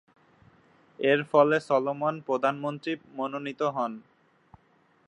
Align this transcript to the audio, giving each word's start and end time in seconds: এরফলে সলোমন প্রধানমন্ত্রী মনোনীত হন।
এরফলে 0.99 1.57
সলোমন 1.67 2.15
প্রধানমন্ত্রী 2.27 2.91
মনোনীত 3.17 3.61
হন। 3.75 3.91